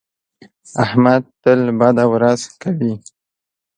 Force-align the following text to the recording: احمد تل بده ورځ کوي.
احمد 0.83 1.23
تل 1.41 1.61
بده 1.79 2.05
ورځ 2.13 2.41
کوي. 2.61 2.93